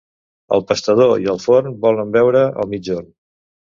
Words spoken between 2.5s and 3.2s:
el migjorn.